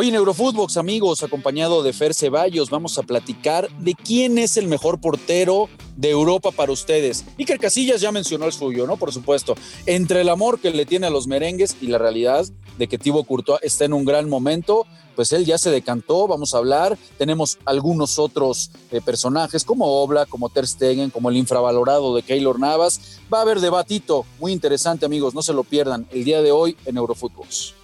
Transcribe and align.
Hoy 0.00 0.08
en 0.08 0.14
Eurofootbox, 0.14 0.78
amigos, 0.78 1.22
acompañado 1.22 1.82
de 1.82 1.92
Fer 1.92 2.14
Ceballos, 2.14 2.70
vamos 2.70 2.96
a 2.96 3.02
platicar 3.02 3.68
de 3.80 3.94
quién 3.94 4.38
es 4.38 4.56
el 4.56 4.66
mejor 4.66 4.98
portero 4.98 5.68
de 5.94 6.08
Europa 6.08 6.52
para 6.52 6.72
ustedes. 6.72 7.26
Iker 7.38 7.58
Casillas 7.58 8.00
ya 8.00 8.10
mencionó 8.10 8.46
el 8.46 8.52
suyo, 8.52 8.86
¿no? 8.86 8.96
Por 8.96 9.12
supuesto. 9.12 9.56
Entre 9.84 10.22
el 10.22 10.30
amor 10.30 10.58
que 10.58 10.70
le 10.70 10.86
tiene 10.86 11.08
a 11.08 11.10
los 11.10 11.26
merengues 11.26 11.76
y 11.82 11.88
la 11.88 11.98
realidad 11.98 12.46
de 12.78 12.88
que 12.88 12.96
Thibaut 12.96 13.26
Courtois 13.26 13.60
está 13.62 13.84
en 13.84 13.92
un 13.92 14.06
gran 14.06 14.26
momento, 14.26 14.86
pues 15.16 15.34
él 15.34 15.44
ya 15.44 15.58
se 15.58 15.70
decantó, 15.70 16.26
vamos 16.26 16.54
a 16.54 16.58
hablar. 16.58 16.96
Tenemos 17.18 17.58
algunos 17.66 18.18
otros 18.18 18.70
eh, 18.90 19.02
personajes 19.02 19.66
como 19.66 20.00
Obla, 20.02 20.24
como 20.24 20.48
Ter 20.48 20.66
Stegen, 20.66 21.10
como 21.10 21.28
el 21.28 21.36
infravalorado 21.36 22.16
de 22.16 22.22
Keylor 22.22 22.58
Navas. 22.58 23.18
Va 23.30 23.40
a 23.40 23.42
haber 23.42 23.60
debatito 23.60 24.24
muy 24.38 24.52
interesante, 24.52 25.04
amigos, 25.04 25.34
no 25.34 25.42
se 25.42 25.52
lo 25.52 25.62
pierdan 25.62 26.06
el 26.10 26.24
día 26.24 26.40
de 26.40 26.52
hoy 26.52 26.74
en 26.86 26.96
Eurofootbox. 26.96 27.79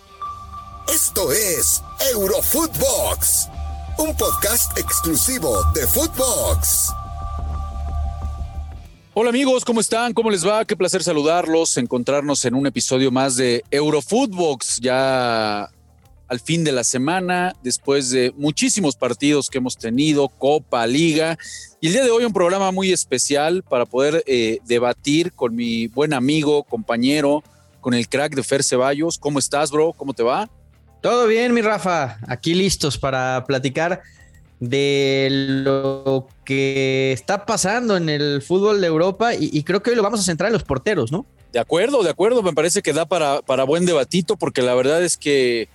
Esto 0.93 1.33
es 1.33 1.83
Eurofootbox, 2.13 3.49
un 3.99 4.17
podcast 4.17 4.79
exclusivo 4.79 5.65
de 5.75 5.85
Footbox. 5.85 6.93
Hola 9.13 9.31
amigos, 9.31 9.65
¿cómo 9.65 9.81
están? 9.81 10.15
¿Cómo 10.15 10.31
les 10.31 10.47
va? 10.47 10.65
Qué 10.65 10.77
placer 10.77 11.03
saludarlos, 11.03 11.77
encontrarnos 11.77 12.45
en 12.45 12.55
un 12.55 12.69
episodio 12.69 13.11
más 13.11 13.35
de 13.35 13.65
Eurofootbox, 13.73 14.79
ya 14.81 15.69
al 16.29 16.41
fin 16.41 16.63
de 16.63 16.71
la 16.71 16.85
semana, 16.85 17.57
después 17.65 18.11
de 18.11 18.33
muchísimos 18.37 18.95
partidos 18.95 19.51
que 19.51 19.59
hemos 19.59 19.77
tenido, 19.77 20.29
Copa, 20.29 20.87
Liga, 20.87 21.37
y 21.81 21.89
el 21.89 21.95
día 21.95 22.05
de 22.05 22.11
hoy 22.13 22.25
un 22.25 22.33
programa 22.33 22.71
muy 22.71 22.93
especial 22.93 23.65
para 23.65 23.87
poder 23.87 24.23
eh, 24.29 24.61
debatir 24.67 25.33
con 25.33 25.57
mi 25.57 25.89
buen 25.89 26.13
amigo, 26.13 26.63
compañero, 26.63 27.43
con 27.81 27.93
el 27.93 28.09
crack 28.09 28.37
de 28.37 28.45
Fer 28.45 28.63
Ceballos. 28.63 29.19
¿Cómo 29.19 29.41
estás, 29.41 29.73
bro? 29.73 29.93
¿Cómo 29.93 30.15
te 30.15 30.23
va? 30.23 30.49
Todo 31.01 31.27
bien, 31.27 31.55
mi 31.55 31.63
Rafa. 31.63 32.19
Aquí 32.27 32.55
listos 32.55 32.99
para 32.99 33.45
platicar 33.47 34.03
de 34.61 35.29
lo 35.31 36.29
que 36.45 37.13
está 37.13 37.45
pasando 37.45 37.97
en 37.97 38.09
el 38.09 38.43
fútbol 38.43 38.81
de 38.81 38.87
Europa 38.87 39.35
y, 39.35 39.63
creo 39.65 39.83
que 39.83 39.91
hoy 39.91 39.97
lo 39.97 40.03
vamos 40.03 40.21
a 40.21 40.25
centrar 40.25 40.49
en 40.49 40.55
los 40.55 40.63
porteros, 40.63 41.13
¿no? 41.13 41.27
De 41.53 41.59
acuerdo, 41.59 42.03
de 42.03 42.11
acuerdo. 42.11 42.43
Me 42.43 42.53
parece 42.53 42.83
que 42.83 42.93
da 42.93 43.07
para, 43.07 43.43
para 43.43 43.65
buen 43.65 43.87
debatito 43.87 44.37
porque 44.37 44.63
la 44.63 44.75
verdad 44.75 45.03
es 45.03 45.17
que 45.17 45.69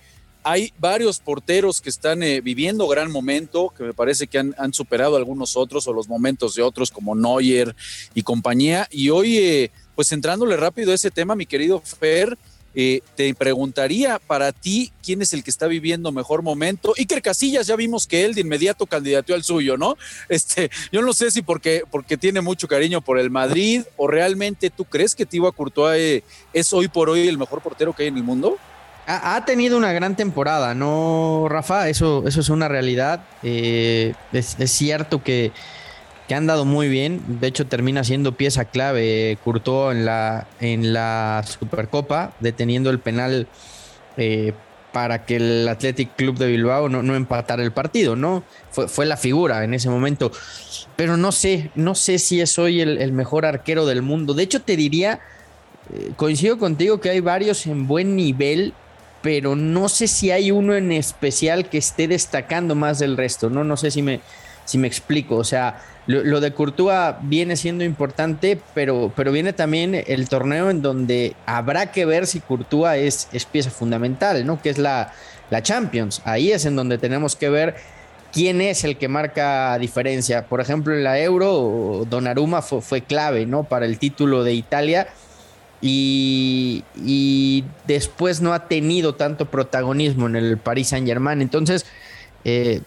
hay 0.44 0.72
varios 0.78 1.20
porteros 1.20 1.80
que 1.80 1.88
están 1.88 2.22
eh, 2.22 2.40
viviendo 2.40 2.88
gran 2.88 3.10
momento, 3.12 3.72
que 3.76 3.84
me 3.84 3.94
parece 3.94 4.26
que 4.26 4.38
han, 4.38 4.54
han, 4.58 4.74
superado 4.74 5.16
algunos 5.16 5.56
otros 5.56 5.86
o 5.86 5.92
los 5.92 6.08
momentos 6.08 6.56
de 6.56 6.62
otros 6.62 6.90
como 6.90 7.14
Neuer 7.14 7.76
y 8.14 8.22
compañía. 8.22 8.88
Y 8.90 9.10
hoy, 9.10 9.38
eh, 9.38 9.70
pues 9.94 10.10
entrándole 10.10 10.56
rápido 10.56 10.90
a 10.90 10.96
ese 10.96 11.12
tema, 11.12 11.36
mi 11.36 11.46
querido 11.46 11.80
Fer, 11.80 12.36
eh, 12.74 13.00
te 13.16 13.34
preguntaría 13.34 14.18
para 14.18 14.52
ti 14.52 14.92
quién 15.02 15.22
es 15.22 15.32
el 15.32 15.44
que 15.44 15.50
está 15.50 15.66
viviendo 15.66 16.12
mejor 16.12 16.42
momento. 16.42 16.94
Iker 16.96 17.22
Casillas, 17.22 17.66
ya 17.66 17.76
vimos 17.76 18.06
que 18.06 18.24
él 18.24 18.34
de 18.34 18.40
inmediato 18.40 18.86
candidateó 18.86 19.34
al 19.34 19.44
suyo, 19.44 19.76
¿no? 19.76 19.96
Este, 20.28 20.70
yo 20.90 21.02
no 21.02 21.12
sé 21.12 21.30
si 21.30 21.42
porque, 21.42 21.82
porque 21.90 22.16
tiene 22.16 22.40
mucho 22.40 22.66
cariño 22.66 23.00
por 23.00 23.18
el 23.18 23.30
Madrid 23.30 23.82
o 23.96 24.08
realmente 24.08 24.70
tú 24.70 24.84
crees 24.84 25.14
que 25.14 25.26
Thibaut 25.26 25.54
Courtois 25.54 26.00
eh, 26.00 26.24
es 26.52 26.72
hoy 26.72 26.88
por 26.88 27.10
hoy 27.10 27.28
el 27.28 27.38
mejor 27.38 27.60
portero 27.60 27.92
que 27.92 28.04
hay 28.04 28.08
en 28.08 28.16
el 28.16 28.22
mundo. 28.22 28.56
Ha, 29.06 29.44
tenido 29.44 29.76
una 29.76 29.92
gran 29.92 30.14
temporada, 30.16 30.74
¿no, 30.74 31.46
Rafa? 31.48 31.88
Eso, 31.88 32.22
eso 32.26 32.40
es 32.40 32.48
una 32.48 32.68
realidad. 32.68 33.24
Eh, 33.42 34.14
es 34.32 34.56
cierto 34.70 35.24
que 35.24 35.50
que 36.28 36.34
han 36.34 36.46
dado 36.46 36.64
muy 36.64 36.88
bien. 36.88 37.20
De 37.40 37.46
hecho, 37.46 37.66
termina 37.66 38.04
siendo 38.04 38.32
pieza 38.32 38.66
clave 38.66 39.38
Courtois 39.44 39.96
en 39.96 40.04
la, 40.04 40.46
en 40.60 40.92
la 40.92 41.44
Supercopa, 41.46 42.32
deteniendo 42.40 42.90
el 42.90 42.98
penal 42.98 43.46
eh, 44.16 44.52
para 44.92 45.24
que 45.24 45.36
el 45.36 45.68
Athletic 45.68 46.14
Club 46.16 46.38
de 46.38 46.46
Bilbao 46.46 46.88
no, 46.88 47.02
no 47.02 47.16
empatara 47.16 47.62
el 47.62 47.72
partido, 47.72 48.14
¿no? 48.14 48.44
Fue, 48.70 48.88
fue, 48.88 49.06
la 49.06 49.16
figura 49.16 49.64
en 49.64 49.74
ese 49.74 49.88
momento. 49.88 50.30
Pero 50.96 51.16
no 51.16 51.32
sé, 51.32 51.70
no 51.74 51.94
sé 51.94 52.18
si 52.18 52.40
es 52.40 52.58
hoy 52.58 52.80
el, 52.80 53.12
mejor 53.12 53.46
arquero 53.46 53.86
del 53.86 54.02
mundo. 54.02 54.34
De 54.34 54.42
hecho, 54.42 54.60
te 54.60 54.76
diría, 54.76 55.20
eh, 55.92 56.12
coincido 56.16 56.58
contigo 56.58 57.00
que 57.00 57.10
hay 57.10 57.20
varios 57.20 57.66
en 57.66 57.86
buen 57.86 58.14
nivel, 58.16 58.74
pero 59.22 59.56
no 59.56 59.88
sé 59.88 60.08
si 60.08 60.30
hay 60.30 60.50
uno 60.50 60.74
en 60.74 60.92
especial 60.92 61.68
que 61.68 61.78
esté 61.78 62.06
destacando 62.08 62.74
más 62.74 62.98
del 62.98 63.16
resto, 63.16 63.48
¿no? 63.48 63.64
No 63.64 63.76
sé 63.76 63.90
si 63.90 64.02
me, 64.02 64.20
si 64.64 64.76
me 64.76 64.88
explico. 64.88 65.36
O 65.36 65.44
sea, 65.44 65.80
lo, 66.06 66.40
de 66.40 66.52
Courtois 66.52 67.14
viene 67.22 67.56
siendo 67.56 67.84
importante, 67.84 68.60
pero, 68.74 69.12
pero 69.14 69.30
viene 69.30 69.52
también 69.52 70.02
el 70.06 70.28
torneo 70.28 70.68
en 70.70 70.82
donde 70.82 71.36
habrá 71.46 71.92
que 71.92 72.04
ver 72.04 72.26
si 72.26 72.40
Courtois 72.40 73.28
es, 73.32 73.44
pieza 73.46 73.70
fundamental, 73.70 74.44
¿no? 74.44 74.60
Que 74.60 74.70
es 74.70 74.78
la, 74.78 75.12
la 75.50 75.62
Champions. 75.62 76.20
Ahí 76.24 76.50
es 76.50 76.64
en 76.66 76.74
donde 76.74 76.98
tenemos 76.98 77.36
que 77.36 77.48
ver 77.48 77.76
quién 78.32 78.60
es 78.60 78.82
el 78.82 78.96
que 78.96 79.06
marca 79.06 79.78
diferencia. 79.78 80.46
Por 80.46 80.60
ejemplo, 80.60 80.92
en 80.94 81.04
la 81.04 81.20
Euro, 81.20 82.04
Donnarumma 82.08 82.62
fue, 82.62 82.80
fue 82.80 83.02
clave, 83.02 83.46
¿no? 83.46 83.62
Para 83.64 83.86
el 83.86 83.98
título 83.98 84.42
de 84.42 84.54
Italia. 84.54 85.08
Y, 85.80 86.84
y, 87.04 87.64
después 87.88 88.40
no 88.40 88.52
ha 88.54 88.68
tenido 88.68 89.16
tanto 89.16 89.46
protagonismo 89.46 90.28
en 90.28 90.36
el 90.36 90.56
Paris 90.56 90.88
Saint 90.88 91.06
Germain. 91.06 91.42
Entonces, 91.42 91.86
eh, 92.44 92.80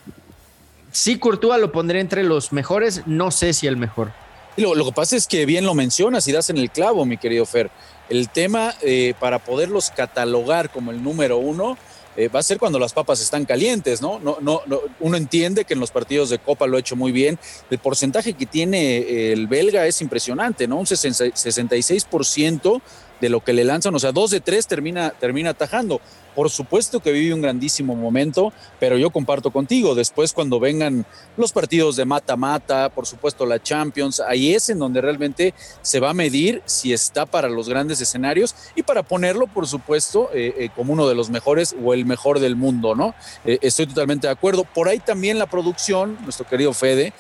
Sí, 0.96 1.20
Courtois 1.20 1.60
lo 1.60 1.74
pondré 1.74 2.00
entre 2.00 2.24
los 2.24 2.54
mejores, 2.54 3.02
no 3.06 3.30
sé 3.30 3.52
si 3.52 3.68
el 3.68 3.76
mejor. 3.76 4.14
Lo, 4.56 4.76
lo 4.76 4.86
que 4.86 4.94
pasa 4.94 5.18
es 5.18 5.28
que 5.28 5.46
bien 5.46 5.66
lo 5.66 5.74
mencionas 5.74 6.26
y 6.30 6.32
das 6.32 6.50
en 6.50 6.56
el 6.58 6.72
clavo, 6.72 7.06
mi 7.06 7.18
querido 7.18 7.46
Fer. 7.46 7.70
El 8.08 8.30
tema 8.30 8.74
eh, 8.82 9.14
para 9.20 9.40
poderlos 9.40 9.92
catalogar 9.92 10.70
como 10.70 10.92
el 10.92 11.04
número 11.04 11.38
uno 11.38 11.78
eh, 12.16 12.30
va 12.30 12.40
a 12.40 12.44
ser 12.44 12.60
cuando 12.60 12.80
las 12.80 12.94
papas 12.94 13.20
están 13.20 13.44
calientes, 13.44 14.02
¿no? 14.02 14.20
No, 14.20 14.38
¿no? 14.40 14.62
no, 14.68 14.80
Uno 15.02 15.18
entiende 15.18 15.66
que 15.66 15.74
en 15.74 15.82
los 15.82 15.92
partidos 15.92 16.30
de 16.30 16.40
Copa 16.40 16.66
lo 16.66 16.78
ha 16.78 16.80
hecho 16.80 16.96
muy 16.96 17.12
bien. 17.12 17.38
El 17.70 17.80
porcentaje 17.80 18.32
que 18.32 18.46
tiene 18.46 19.34
el 19.34 19.48
belga 19.48 19.86
es 19.88 20.00
impresionante, 20.02 20.66
¿no? 20.66 20.78
Un 20.78 20.86
66% 20.86 22.82
de 23.26 23.30
lo 23.30 23.44
que 23.44 23.54
le 23.54 23.64
lanzan, 23.64 23.96
o 23.96 24.00
sea, 24.00 24.12
dos 24.12 24.30
de 24.30 24.40
tres 24.40 24.68
termina, 24.68 25.10
termina 25.10 25.50
atajando. 25.50 26.00
Por 26.36 26.52
supuesto 26.52 27.00
que 27.00 27.12
vive 27.12 27.34
un 27.34 27.42
grandísimo 27.42 27.96
momento, 27.96 28.52
pero 28.80 28.98
yo 28.98 29.10
comparto 29.10 29.52
contigo, 29.52 29.96
después 29.96 30.34
cuando 30.34 30.60
vengan 30.60 31.06
los 31.38 31.52
partidos 31.54 31.96
de 31.96 32.06
mata-mata, 32.06 32.90
por 32.90 33.08
supuesto 33.08 33.46
la 33.46 33.64
Champions, 33.64 34.20
ahí 34.20 34.54
es 34.54 34.70
en 34.70 34.78
donde 34.78 35.02
realmente 35.02 35.56
se 35.82 36.00
va 36.00 36.12
a 36.12 36.14
medir 36.14 36.62
si 36.66 36.94
está 36.94 37.26
para 37.26 37.50
los 37.50 37.68
grandes 37.68 38.00
escenarios 38.02 38.54
y 38.76 38.84
para 38.84 39.02
ponerlo, 39.02 39.48
por 39.48 39.66
supuesto, 39.66 40.30
eh, 40.34 40.54
eh, 40.58 40.70
como 40.76 40.94
uno 40.94 41.08
de 41.08 41.16
los 41.16 41.30
mejores 41.30 41.74
o 41.84 41.94
el 41.94 42.06
mejor 42.06 42.40
del 42.40 42.56
mundo, 42.56 42.94
¿no? 42.94 43.16
Eh, 43.46 43.58
estoy 43.62 43.88
totalmente 43.88 44.28
de 44.28 44.34
acuerdo. 44.34 44.66
Por 44.66 44.88
ahí 44.88 45.00
también 45.00 45.40
la 45.40 45.48
producción, 45.48 46.18
nuestro 46.24 46.46
querido 46.46 46.74
Fede, 46.74 47.14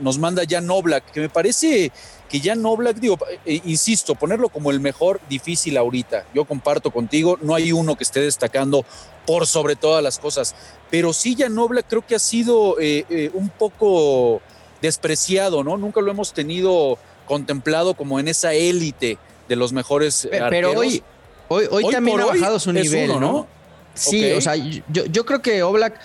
nos 0.00 0.18
manda 0.18 0.44
ya 0.44 0.60
Noblak, 0.60 1.10
que 1.10 1.20
me 1.20 1.28
parece 1.28 1.90
que 2.28 2.40
ya 2.40 2.54
no 2.54 2.76
Black, 2.76 2.96
digo, 2.96 3.18
eh, 3.44 3.60
insisto, 3.64 4.14
ponerlo 4.14 4.48
como 4.48 4.70
el 4.70 4.80
mejor 4.80 5.20
difícil 5.28 5.76
ahorita. 5.76 6.26
Yo 6.34 6.44
comparto 6.44 6.90
contigo, 6.90 7.38
no 7.40 7.54
hay 7.54 7.72
uno 7.72 7.96
que 7.96 8.04
esté 8.04 8.20
destacando 8.20 8.84
por 9.26 9.46
sobre 9.46 9.76
todas 9.76 10.02
las 10.02 10.18
cosas, 10.18 10.54
pero 10.90 11.12
sí 11.12 11.34
ya 11.34 11.48
Nobla 11.48 11.82
creo 11.82 12.06
que 12.06 12.14
ha 12.14 12.18
sido 12.18 12.78
eh, 12.80 13.04
eh, 13.10 13.30
un 13.34 13.48
poco 13.48 14.40
despreciado, 14.80 15.64
¿no? 15.64 15.76
Nunca 15.76 16.00
lo 16.00 16.10
hemos 16.10 16.32
tenido 16.32 16.98
contemplado 17.26 17.94
como 17.94 18.20
en 18.20 18.28
esa 18.28 18.54
élite 18.54 19.18
de 19.48 19.56
los 19.56 19.72
mejores 19.72 20.28
pero, 20.50 20.72
hoy, 20.72 21.02
hoy, 21.48 21.66
hoy, 21.70 21.90
también 21.90 22.20
ha 22.20 22.26
bajado 22.26 22.58
su 22.58 22.72
nivel, 22.72 23.20
¿no? 23.20 23.46
Sí, 23.94 24.30
o 24.32 24.40
sea, 24.40 24.54
yo, 24.54 25.06
yo 25.06 25.26
creo 25.26 25.42
que 25.42 25.62
Oblak 25.62 25.98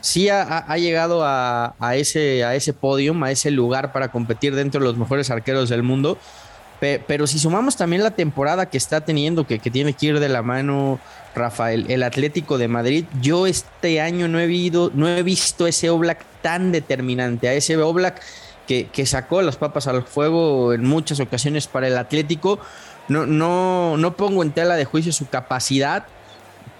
sí 0.00 0.28
ha, 0.28 0.76
llegado 0.76 1.22
a, 1.24 1.74
ese, 1.94 2.44
a 2.44 2.54
ese 2.54 2.72
podium, 2.72 3.22
a 3.22 3.30
ese 3.30 3.50
lugar 3.50 3.92
para 3.92 4.08
competir 4.08 4.54
dentro 4.54 4.80
de 4.80 4.86
los 4.86 4.96
mejores 4.96 5.30
arqueros 5.30 5.68
del 5.68 5.82
mundo. 5.82 6.18
pero 6.80 7.26
si 7.26 7.38
sumamos 7.38 7.76
también 7.76 8.02
la 8.02 8.12
temporada 8.12 8.66
que 8.66 8.78
está 8.78 9.00
teniendo, 9.00 9.46
que, 9.46 9.58
tiene 9.58 9.92
que 9.92 10.06
ir 10.06 10.20
de 10.20 10.28
la 10.28 10.42
mano 10.42 11.00
Rafael, 11.34 11.86
el 11.88 12.02
Atlético 12.02 12.58
de 12.58 12.68
Madrid, 12.68 13.04
yo 13.20 13.46
este 13.46 14.00
año 14.00 14.28
no 14.28 14.38
he, 14.38 14.46
visto, 14.46 14.90
no 14.94 15.08
he 15.08 15.22
visto 15.22 15.66
ese 15.66 15.90
Oblak 15.90 16.24
tan 16.42 16.72
determinante, 16.72 17.48
a 17.48 17.54
ese 17.54 17.76
Oblak 17.76 18.20
que, 18.66 18.86
que 18.86 19.06
sacó 19.06 19.42
las 19.42 19.56
papas 19.56 19.86
al 19.86 20.02
fuego 20.02 20.72
en 20.72 20.84
muchas 20.84 21.20
ocasiones 21.20 21.66
para 21.66 21.88
el 21.88 21.96
Atlético. 21.96 22.58
No, 23.08 23.24
no, 23.24 23.96
no 23.96 24.16
pongo 24.16 24.42
en 24.42 24.52
tela 24.52 24.76
de 24.76 24.84
juicio 24.84 25.12
su 25.12 25.26
capacidad, 25.26 26.04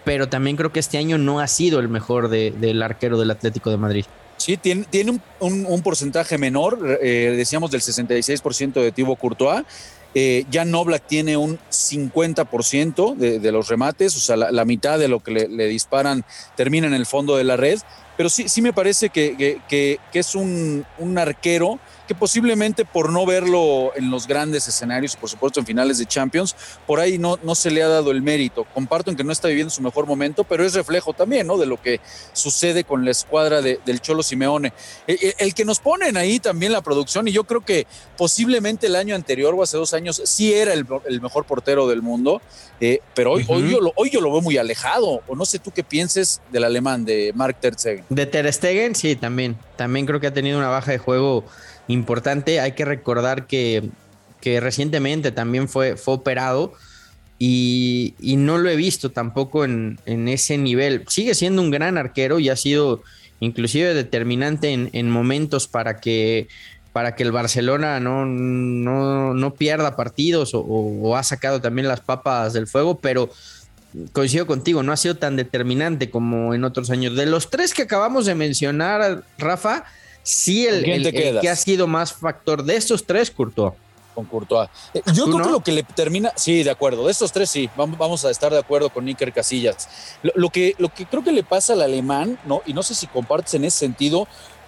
pero 0.09 0.27
también 0.27 0.57
creo 0.57 0.73
que 0.73 0.81
este 0.81 0.97
año 0.97 1.19
no 1.19 1.39
ha 1.39 1.47
sido 1.47 1.81
el 1.81 1.91
mejor 1.91 2.31
del 2.31 2.83
arquero 2.83 3.19
del 3.19 3.31
Atlético 3.31 3.69
de 3.69 3.77
Madrid. 3.77 4.07
Sí, 4.39 4.57
tiene, 4.57 4.87
tiene 4.89 5.21
un, 5.39 5.83
porcentaje 5.83 6.39
menor, 6.39 6.99
eh, 7.03 7.35
decíamos 7.37 7.71
del 7.71 7.83
66% 7.83 8.73
de 8.73 8.91
Thibaut 8.91 9.19
Courtois. 9.19 9.65
Eh, 10.15 10.47
Jan 10.51 10.75
Oblak 10.75 11.07
tiene 11.07 11.37
un 11.37 11.59
50% 11.71 13.17
de, 13.17 13.39
de, 13.39 13.53
los 13.53 13.69
remates, 13.69 14.17
o 14.17 14.21
sea, 14.21 14.37
la, 14.37 14.65
mitad 14.65 14.99
de 14.99 15.09
lo 15.09 15.21
que 15.21 15.31
le, 15.33 15.67
disparan 15.67 16.25
termina 16.57 16.87
en 16.87 16.95
el 16.95 17.05
fondo 17.05 17.37
de 17.37 17.45
la 17.45 17.59
red. 17.59 17.79
Pero 18.19 18.29
sí, 18.29 18.49
sí 18.49 18.61
me 18.61 18.73
parece 18.73 19.11
que, 19.11 19.61
que, 19.69 20.01
es 20.13 20.35
un, 20.35 20.85
un 20.99 21.19
arquero 21.19 21.79
que 22.09 22.17
posiblemente 22.17 22.87
por 22.87 23.13
no 23.13 23.27
verlo 23.27 23.93
en 23.95 24.11
los 24.11 24.27
grandes 24.27 24.67
escenarios, 24.67 25.15
por 25.15 25.29
supuesto 25.29 25.61
en 25.61 25.67
finales 25.67 25.99
de 25.99 26.07
Champions, 26.07 26.57
por 26.87 27.01
ahí 27.01 27.19
no, 27.19 27.39
no 27.43 27.55
se 27.55 27.71
le 27.71 27.83
ha 27.83 27.87
dado 27.87 28.11
el 28.11 28.23
mérito. 28.23 28.65
Comparto 28.75 29.11
en 29.11 29.17
que 29.17 29.23
no 29.23 29.31
está 29.31 29.47
viviendo 29.47 29.71
su 29.71 29.83
mejor 29.83 30.07
momento, 30.07 30.43
pero 30.43 30.65
es 30.65 30.75
reflejo 30.75 31.13
también 31.13 31.47
¿no? 31.47 31.59
de 31.59 31.67
lo 31.67 31.81
que 31.81 32.01
sucede 32.33 32.83
con 32.83 33.05
la 33.05 33.11
escuadra 33.11 33.61
del 33.61 34.01
Cholo 34.01 34.23
Simeone. 34.23 34.73
E, 35.07 35.13
e, 35.13 35.35
el, 35.39 35.55
que 35.55 35.67
nos 35.67 35.81
ponen 35.81 36.17
ahí 36.17 36.41
también 36.41 36.73
la 36.73 36.81
producción, 36.81 37.29
y 37.29 37.33
yo 37.33 37.45
creo 37.45 37.61
que 37.61 37.87
posiblemente 38.17 38.87
el 38.87 38.97
año 38.97 39.15
anterior 39.15 39.55
o 39.55 39.63
hace 39.63 39.77
dos 39.77 39.93
años 39.93 40.23
sí 40.25 40.55
era 40.55 40.73
el, 40.73 40.87
mejor 41.21 41.45
portero 41.45 41.87
del 41.87 42.01
mundo, 42.01 42.41
eh, 42.81 43.01
pero 43.15 43.33
hoy, 43.33 43.45
hoy, 43.47 43.71
yo 43.71 43.81
lo, 43.81 43.93
hoy 43.97 44.09
yo 44.11 44.23
lo 44.23 44.33
veo 44.33 44.41
muy 44.41 44.57
alejado, 44.57 45.21
o 45.29 45.37
no 45.37 45.45
sé 45.45 45.59
tú 45.59 45.71
qué 45.73 45.85
pienses 45.85 46.41
del 46.51 46.65
alemán, 46.65 47.05
de 47.05 47.33
Mark 47.35 47.59
Ter 47.61 47.75
Stegen. 47.75 48.07
De 48.09 48.27
Ter 48.27 48.53
Stegen, 48.53 48.95
sí, 48.95 49.17
también. 49.17 49.57
También 49.77 50.07
creo 50.07 50.21
que 50.21 50.29
ha 50.29 50.35
tenido 50.35 50.59
una 50.59 50.69
baja 50.69 50.93
de 50.93 50.99
juego 50.99 51.45
importante. 51.89 52.61
Hay 52.61 52.73
que 52.73 52.85
recordar 52.85 53.47
que, 53.47 53.91
recientemente 54.43 55.31
también 55.31 55.69
fue, 55.69 55.97
fue 55.97 56.15
operado 56.15 56.73
y, 57.39 58.15
no 58.39 58.59
lo 58.59 58.69
he 58.69 58.77
visto 58.77 59.11
tampoco 59.11 59.65
en, 59.65 59.99
ese 60.07 60.59
nivel. 60.59 61.05
Sigue 61.09 61.35
siendo 61.35 61.63
un 61.63 61.71
gran 61.71 61.97
arquero 61.97 62.39
y 62.39 62.49
ha 62.49 62.57
sido 62.57 63.03
inclusive 63.41 63.95
determinante 63.95 64.73
en, 64.73 65.11
momentos 65.11 65.69
para 65.69 66.01
que, 66.01 66.49
para 66.93 67.15
que 67.15 67.23
el 67.23 67.33
Barcelona 67.33 68.01
no, 68.01 68.27
no, 68.27 69.55
pierda 69.55 69.97
partidos 69.97 70.51
o, 70.55 71.17
ha 71.17 71.23
sacado 71.23 71.61
también 71.61 71.87
las 71.87 72.01
papas 72.01 72.53
del 72.53 72.67
fuego, 72.67 72.99
pero 72.99 73.31
coincido 74.13 74.47
contigo, 74.47 74.83
no 74.83 74.93
ha 74.93 74.97
sido 74.97 75.17
tan 75.17 75.37
determinante 75.37 76.11
como 76.11 76.55
en 76.55 76.65
otros 76.65 76.91
años. 76.91 77.17
De 77.17 77.27
los 77.27 77.51
tres 77.51 77.75
que 77.75 77.83
acabamos 77.83 78.27
de 78.27 78.35
mencionar, 78.35 79.25
Rafa, 79.39 79.85
sí 80.23 80.67
el, 80.67 80.85
que 81.13 81.49
ha 81.49 81.57
sido 81.57 81.87
más 81.87 82.13
factor 82.13 82.65
de 82.65 82.77
estos 82.77 83.05
tres, 83.07 83.31
Courtois. 83.31 83.75
Con 84.15 84.25
Courtois. 84.27 84.69
Eh, 84.95 85.03
yo 85.15 85.27
creo 85.27 85.45
que 85.45 85.51
lo 85.51 85.61
que 85.61 85.73
le 85.73 85.83
termina, 85.83 86.33
sí, 86.37 86.63
de 86.63 86.71
acuerdo, 86.71 87.07
de 87.07 87.13
estos 87.13 87.33
tres 87.33 87.51
sí, 87.51 87.71
vamos, 87.77 88.25
a 88.25 88.31
estar 88.31 88.53
de 88.53 88.59
acuerdo 88.59 88.91
con 88.91 89.07
Iker 89.07 89.33
Casillas. 89.33 89.89
Lo, 90.23 90.51
que, 90.51 90.75
lo 90.79 90.89
que 90.89 91.07
creo 91.07 91.23
que 91.23 91.33
le 91.33 91.45
pasa 91.45 91.73
al 91.73 91.83
alemán, 91.83 92.39
¿no? 92.45 92.63
y 92.67 92.73
no 92.73 92.83
sé 92.83 92.95
si 92.95 93.07
compartes 93.07 93.55
en 93.55 93.65
ese 93.65 93.79
sentido, 93.79 94.27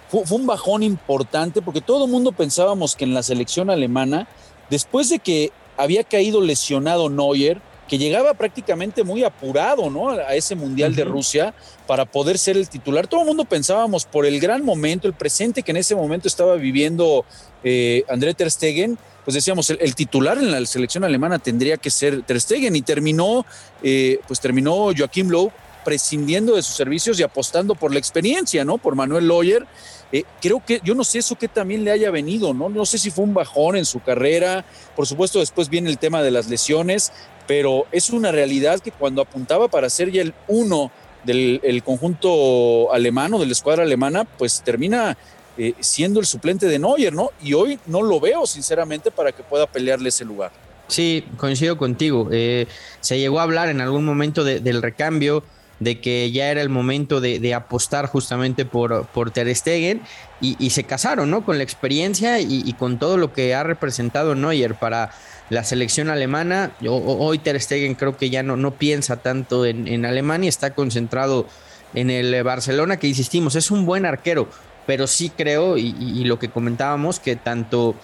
fue, 0.09 0.23
un 0.37 0.45
bajón 0.45 0.83
importante 0.83 1.61
porque 1.61 1.81
todo 1.81 2.05
el 2.05 2.11
mundo 2.11 2.31
pensábamos 2.31 2.95
que 2.95 3.05
en 3.05 3.13
la 3.13 3.23
selección 3.23 3.69
alemana, 3.69 4.27
después 4.69 5.09
de 5.09 5.19
que 5.19 5.51
había 5.77 6.03
caído 6.03 6.41
lesionado 6.41 7.09
Neuer, 7.09 7.61
que 7.91 7.97
llegaba 7.97 8.33
prácticamente 8.35 9.03
muy 9.03 9.21
apurado, 9.25 9.89
¿no? 9.89 10.11
A 10.11 10.33
ese 10.33 10.55
Mundial 10.55 10.95
de 10.95 11.03
Rusia 11.03 11.53
para 11.87 12.05
poder 12.05 12.37
ser 12.37 12.55
el 12.55 12.69
titular. 12.69 13.05
Todo 13.05 13.19
el 13.19 13.27
mundo 13.27 13.43
pensábamos 13.43 14.05
por 14.05 14.25
el 14.25 14.39
gran 14.39 14.63
momento, 14.63 15.09
el 15.09 15.13
presente 15.13 15.61
que 15.61 15.71
en 15.71 15.77
ese 15.77 15.93
momento 15.93 16.29
estaba 16.29 16.55
viviendo 16.55 17.25
eh, 17.65 18.05
André 18.07 18.33
Ter 18.33 18.49
Stegen, 18.49 18.97
pues 19.25 19.35
decíamos, 19.35 19.69
el, 19.71 19.93
titular 19.93 20.37
en 20.37 20.51
la 20.51 20.65
selección 20.65 21.03
alemana 21.03 21.37
tendría 21.37 21.75
que 21.75 21.89
ser 21.89 22.21
Ter 22.21 22.39
Stegen 22.39 22.77
y 22.77 22.81
terminó, 22.81 23.45
eh, 23.83 24.19
pues 24.25 24.39
terminó 24.39 24.93
Joachim 24.97 25.29
Lowe 25.29 25.51
prescindiendo 25.83 26.55
de 26.55 26.61
sus 26.61 26.75
servicios 26.75 27.19
y 27.19 27.23
apostando 27.23 27.75
por 27.75 27.91
la 27.91 27.99
experiencia, 27.99 28.63
¿no? 28.63 28.77
Por 28.77 28.95
Manuel 28.95 29.27
Loyer. 29.27 29.67
Eh, 30.11 30.23
creo 30.41 30.63
que, 30.65 30.81
yo 30.83 30.93
no 30.93 31.03
sé 31.03 31.19
eso 31.19 31.35
que 31.35 31.47
también 31.47 31.83
le 31.83 31.91
haya 31.91 32.11
venido, 32.11 32.53
¿no? 32.53 32.69
No 32.69 32.85
sé 32.85 32.97
si 32.97 33.11
fue 33.11 33.23
un 33.23 33.33
bajón 33.33 33.75
en 33.75 33.85
su 33.85 34.01
carrera. 34.01 34.65
Por 34.95 35.07
supuesto, 35.07 35.39
después 35.39 35.69
viene 35.69 35.89
el 35.89 35.97
tema 35.97 36.21
de 36.21 36.31
las 36.31 36.47
lesiones, 36.49 37.11
pero 37.51 37.85
es 37.91 38.11
una 38.11 38.31
realidad 38.31 38.79
que 38.79 38.93
cuando 38.93 39.21
apuntaba 39.21 39.67
para 39.67 39.89
ser 39.89 40.09
ya 40.09 40.21
el 40.21 40.33
uno 40.47 40.89
del 41.25 41.83
conjunto 41.83 42.93
alemán 42.93 43.33
o 43.33 43.39
de 43.39 43.45
la 43.45 43.51
escuadra 43.51 43.83
alemana, 43.83 44.23
pues 44.23 44.61
termina 44.63 45.17
eh, 45.57 45.73
siendo 45.81 46.21
el 46.21 46.25
suplente 46.25 46.65
de 46.67 46.79
Neuer, 46.79 47.11
¿no? 47.11 47.31
Y 47.43 47.53
hoy 47.53 47.77
no 47.87 48.03
lo 48.03 48.21
veo, 48.21 48.45
sinceramente, 48.45 49.11
para 49.11 49.33
que 49.33 49.43
pueda 49.43 49.67
pelearle 49.67 50.07
ese 50.07 50.23
lugar. 50.23 50.53
Sí, 50.87 51.25
coincido 51.35 51.77
contigo. 51.77 52.29
Eh, 52.31 52.67
se 53.01 53.19
llegó 53.19 53.41
a 53.41 53.43
hablar 53.43 53.67
en 53.67 53.81
algún 53.81 54.05
momento 54.05 54.45
del 54.45 54.81
recambio, 54.81 55.43
de 55.81 55.99
que 55.99 56.31
ya 56.31 56.49
era 56.49 56.61
el 56.61 56.69
momento 56.69 57.19
de, 57.19 57.53
apostar 57.53 58.05
justamente 58.05 58.63
por, 58.63 59.07
por 59.07 59.31
Ter 59.31 59.53
Stegen 59.53 60.01
y, 60.39 60.69
se 60.69 60.85
casaron, 60.85 61.29
¿no? 61.29 61.43
Con 61.43 61.57
la 61.57 61.63
experiencia 61.63 62.39
y, 62.39 62.71
con 62.73 62.97
todo 62.97 63.17
lo 63.17 63.33
que 63.33 63.53
ha 63.53 63.63
representado 63.63 64.33
Neuer 64.33 64.75
para 64.75 65.11
la 65.49 65.65
selección 65.65 66.09
alemana. 66.09 66.71
hoy 66.87 67.39
Ter 67.39 67.59
Stegen 67.59 67.95
creo 67.95 68.15
que 68.15 68.29
ya 68.29 68.43
no, 68.43 68.55
no 68.55 68.71
piensa 68.71 69.17
tanto 69.17 69.65
en, 69.65 69.87
en 69.89 70.05
Alemania, 70.05 70.47
está 70.47 70.73
concentrado 70.73 71.47
en 71.93 72.09
el 72.09 72.43
Barcelona, 72.43 72.97
que 72.97 73.07
insistimos, 73.07 73.55
es 73.55 73.71
un 73.71 73.85
buen 73.85 74.05
arquero, 74.05 74.47
pero 74.85 75.07
sí 75.07 75.29
creo, 75.35 75.77
y, 75.77 76.23
lo 76.23 76.39
que 76.39 76.49
comentábamos, 76.49 77.19
que 77.19 77.35
tanto, 77.35 77.95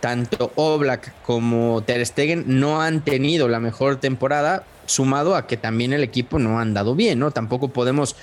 tanto 0.00 0.52
Oblak 0.56 1.12
como 1.22 1.82
Ter 1.82 2.04
Stegen 2.04 2.44
no 2.46 2.80
han 2.82 3.02
tenido 3.02 3.48
la 3.48 3.60
mejor 3.60 3.96
temporada, 3.96 4.64
sumado 4.86 5.34
a 5.36 5.46
que 5.46 5.56
también 5.56 5.92
el 5.92 6.02
equipo 6.02 6.38
no 6.38 6.58
ha 6.58 6.62
andado 6.62 6.94
bien, 6.94 7.18
¿no? 7.18 7.30
Tampoco 7.30 7.68
podemos, 7.68 8.16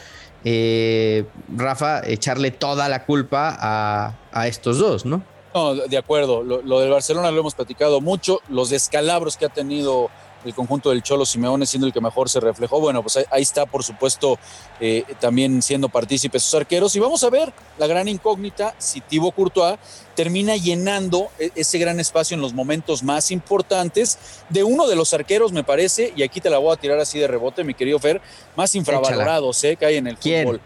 eh, 0.43 1.25
Rafa, 1.55 2.05
echarle 2.05 2.51
toda 2.51 2.89
la 2.89 3.05
culpa 3.05 3.57
a, 3.59 4.15
a 4.31 4.47
estos 4.47 4.77
dos, 4.77 5.05
¿no? 5.05 5.23
No, 5.53 5.75
de 5.75 5.97
acuerdo. 5.97 6.43
Lo, 6.43 6.79
del 6.79 6.89
Barcelona 6.89 7.31
lo 7.31 7.39
hemos 7.39 7.55
platicado 7.55 8.01
mucho. 8.01 8.39
Los 8.47 8.69
descalabros 8.69 9.37
que 9.37 9.45
ha 9.45 9.49
tenido 9.49 10.09
el 10.45 10.53
conjunto 10.53 10.89
del 10.89 11.03
Cholo 11.03 11.25
Simeone 11.25 11.65
siendo 11.65 11.87
el 11.87 11.93
que 11.93 12.01
mejor 12.01 12.29
se 12.29 12.39
reflejó. 12.39 12.79
Bueno, 12.79 13.01
pues 13.01 13.17
ahí, 13.29 13.41
está, 13.41 13.65
por 13.65 13.83
supuesto, 13.83 14.39
eh, 14.79 15.03
también 15.19 15.61
siendo 15.61 15.89
partícipes 15.89 16.43
sus 16.43 16.55
arqueros. 16.55 16.95
Y 16.95 16.99
vamos 16.99 17.23
a 17.23 17.29
ver 17.29 17.51
la 17.77 17.87
gran 17.87 18.07
incógnita 18.07 18.75
si 18.77 19.01
Thibaut 19.01 19.35
Courtois 19.35 19.77
termina 20.15 20.55
llenando 20.55 21.29
e, 21.39 21.51
ese 21.55 21.77
gran 21.77 21.99
espacio 21.99 22.35
en 22.35 22.41
los 22.41 22.53
momentos 22.53 23.03
más 23.03 23.31
importantes 23.31 24.17
de 24.49 24.63
uno 24.63 24.87
de 24.87 24.95
los 24.95 25.13
arqueros, 25.13 25.51
me 25.51 25.63
parece, 25.63 26.13
y 26.15 26.23
aquí 26.23 26.41
te 26.41 26.49
la 26.49 26.57
voy 26.57 26.73
a 26.73 26.77
tirar 26.77 26.99
así 26.99 27.19
de 27.19 27.27
rebote, 27.27 27.63
mi 27.63 27.73
querido 27.73 27.99
Fer, 27.99 28.21
más 28.55 28.75
infravalorados 28.75 29.63
eh, 29.63 29.75
que 29.75 29.85
hay 29.85 29.97
en 29.97 30.07
el 30.07 30.17
fútbol. 30.17 30.61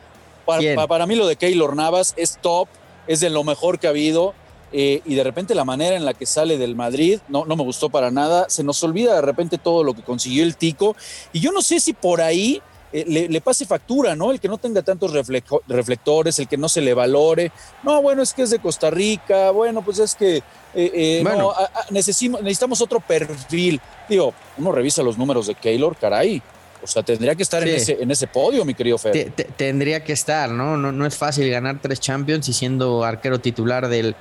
Para, 0.46 0.88
para 0.88 1.06
mí 1.08 1.16
lo 1.16 1.28
de 1.28 1.36
Keylor 1.36 1.76
Navas 1.76 2.14
es 2.18 2.38
top, 2.42 2.68
es 3.08 3.20
de 3.20 3.30
lo 3.30 3.44
mejor 3.44 3.80
que 3.80 3.88
ha 3.88 3.90
habido 3.90 4.34
eh, 4.78 5.02
y 5.06 5.16
de 5.16 5.24
repente 5.24 5.56
la 5.56 5.64
manera 5.64 5.96
en 5.96 6.04
la 6.04 6.14
que 6.14 6.26
sale 6.26 6.58
del 6.58 6.76
Madrid 6.76 7.22
no, 7.30 7.46
no 7.46 7.56
me 7.56 7.64
gustó 7.64 7.90
para 7.90 8.12
nada. 8.12 8.48
Se 8.50 8.62
nos 8.62 8.84
olvida 8.84 9.16
de 9.16 9.22
repente 9.22 9.58
todo 9.58 9.86
lo 9.86 9.94
que 9.94 10.02
consiguió 10.02 10.44
el 10.44 10.58
Tico. 10.58 10.98
Y 11.32 11.40
yo 11.40 11.54
no 11.54 11.62
sé 11.62 11.80
si 11.80 11.94
por 11.94 12.20
ahí 12.20 12.62
eh, 12.92 13.28
le, 13.30 13.40
pase 13.40 13.66
factura, 13.66 14.18
¿no? 14.18 14.32
El 14.32 14.42
que 14.42 14.50
no 14.50 14.58
tenga 14.58 14.82
tantos 14.82 15.14
reflectores, 15.14 16.40
el 16.40 16.50
que 16.50 16.58
no 16.58 16.68
se 16.68 16.82
le 16.82 16.94
valore. 16.94 17.54
No, 17.84 18.02
bueno, 18.02 18.22
es 18.22 18.34
que 18.34 18.42
es 18.42 18.50
de 18.50 18.60
Costa 18.60 18.90
Rica, 18.90 19.52
bueno, 19.52 19.82
pues 19.82 20.00
es 20.00 20.14
que 20.14 20.44
eh, 20.74 21.24
necesitamos, 21.90 22.42
necesitamos 22.42 22.82
otro 22.82 23.00
perfil. 23.00 23.80
Digo, 24.10 24.34
uno 24.58 24.74
revisa 24.74 25.02
los 25.04 25.18
números 25.18 25.48
de 25.48 25.56
Keylor, 25.56 25.96
caray. 25.96 26.42
O 26.84 26.88
sea, 26.88 27.02
tendría 27.02 27.34
que 27.34 27.44
estar 27.44 27.64
en, 27.64 27.74
ese, 27.74 27.98
en 28.04 28.12
ese 28.12 28.28
podio, 28.28 28.66
mi 28.66 28.74
querido 28.74 28.98
Fer. 28.98 29.32
tendría 29.56 30.04
que 30.04 30.12
estar, 30.12 30.50
¿no? 30.50 30.76
¿no? 30.76 30.92
No 30.92 31.06
es 31.06 31.16
fácil 31.16 31.50
ganar 31.50 31.80
tres 31.82 32.02
Champions 32.02 32.50
y 32.50 32.54
siendo 32.54 33.06
arquero 33.06 33.40
titular 33.40 33.88
del, 33.88 34.16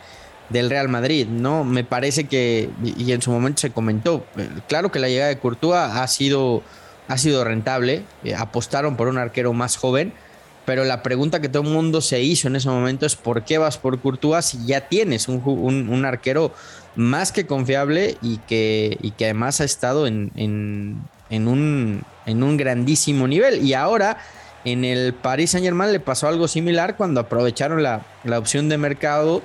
del 0.49 0.71
Real 0.71 0.89
Madrid, 0.89 1.27
¿no? 1.27 1.65
Me 1.65 1.85
parece 1.85 2.25
que, 2.25 2.71
y 2.83 3.13
en 3.13 3.23
su 3.23 3.31
momento 3.31 3.61
se 3.61 3.71
comentó, 3.71 4.25
claro 4.69 4.93
que 4.93 4.99
la 4.99 5.09
llegada 5.09 5.29
de 5.29 5.39
Courtois 5.39 5.77
ha 5.77 6.07
sido, 6.07 6.63
ha 7.09 7.19
sido 7.19 7.45
rentable, 7.45 8.05
eh, 8.25 8.35
apostaron 8.35 8.97
por 8.97 9.09
un 9.09 9.19
arquero 9.19 9.53
más 9.53 9.77
joven, 9.77 10.13
pero 10.67 10.85
la 10.85 11.03
pregunta 11.03 11.41
que 11.41 11.49
todo 11.49 11.63
el 11.63 11.69
mundo 11.69 12.01
se 12.01 12.23
hizo 12.23 12.49
en 12.49 12.57
ese 12.57 12.69
momento 12.69 13.05
es 13.05 13.17
¿por 13.17 13.45
qué 13.45 13.59
vas 13.59 13.79
por 13.79 14.01
Courtois 14.01 14.45
si 14.45 14.65
ya 14.65 14.89
tienes 14.89 15.29
un, 15.29 16.05
arquero 16.05 16.53
más 16.97 17.33
que 17.33 17.47
confiable 17.47 18.17
y 18.23 18.39
que, 18.39 18.99
y 19.03 19.11
que 19.11 19.25
además 19.27 19.61
ha 19.61 19.65
estado 19.65 20.07
en, 20.07 20.31
en, 20.37 21.49
un, 21.49 22.03
en 22.27 22.43
un 22.43 22.57
grandísimo 22.57 23.27
nivel? 23.27 23.65
Y 23.65 23.75
ahora... 23.75 24.19
En 24.67 24.83
el 24.83 25.13
Paris 25.13 25.51
Saint 25.51 25.63
Germain 25.63 25.93
le 25.93 26.01
pasó 26.01 26.27
algo 26.27 26.49
similar 26.49 26.97
cuando 26.97 27.21
aprovecharon 27.21 27.83
la, 27.83 28.01
la 28.25 28.39
opción 28.39 28.71
de 28.71 28.79
mercado 28.79 29.43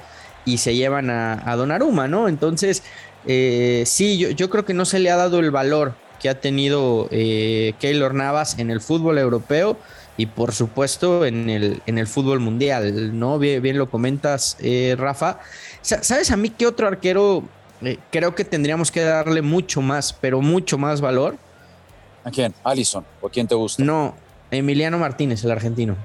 y 0.54 0.58
se 0.58 0.76
llevan 0.76 1.10
a, 1.10 1.50
a 1.50 1.56
Donnarumma, 1.56 2.08
¿no? 2.08 2.28
Entonces, 2.28 2.84
eh, 3.26 3.84
sí, 3.86 4.18
yo, 4.18 4.30
yo, 4.32 4.50
creo 4.50 4.66
que 4.66 4.74
no 4.74 4.86
se 4.86 5.00
le 5.00 5.12
ha 5.12 5.16
dado 5.16 5.40
el 5.40 5.52
valor 5.52 5.94
que 6.20 6.30
ha 6.30 6.40
tenido 6.40 7.08
eh, 7.12 7.74
Keylor 7.80 8.14
Navas 8.14 8.60
en 8.60 8.70
el 8.70 8.82
fútbol 8.82 9.18
europeo 9.18 9.78
y 10.18 10.26
por 10.26 10.54
supuesto 10.54 11.26
en 11.26 11.50
el, 11.50 11.82
en 11.86 11.98
el 11.98 12.06
fútbol 12.06 12.42
mundial, 12.42 13.18
¿no? 13.18 13.40
Bien, 13.40 13.78
lo 13.78 13.90
comentas, 13.90 14.58
eh, 14.60 14.96
Rafa. 14.98 15.40
¿Sabes 15.82 16.30
a 16.32 16.36
mí 16.36 16.50
qué 16.50 16.68
otro 16.68 16.88
arquero 16.88 17.44
eh, 17.82 17.98
creo 18.12 18.36
que 18.36 18.44
tendríamos 18.44 18.92
que 18.92 19.02
darle 19.02 19.42
mucho 19.42 19.82
más, 19.82 20.12
pero 20.12 20.42
mucho 20.42 20.78
más 20.78 21.00
valor? 21.00 21.38
¿A 22.26 22.32
quién? 22.32 22.54
¿Alison? 22.66 23.06
¿O 23.22 23.28
a 23.28 23.32
quién 23.32 23.48
te 23.48 23.56
gusta? 23.56 23.82
No, 23.82 24.14
Emiliano 24.52 24.98
Martínez, 25.00 25.44
el 25.46 25.52
argentino. 25.52 25.96